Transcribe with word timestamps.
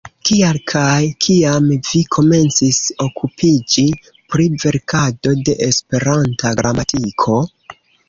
Kial 0.27 0.59
kaj 0.69 1.01
kiam 1.25 1.67
vi 1.89 2.01
komencis 2.15 2.81
okupiĝi 3.07 3.87
pri 4.09 4.51
verkado 4.67 5.37
de 5.47 5.59
Esperanta 5.71 6.59
gramatiko? 6.63 7.43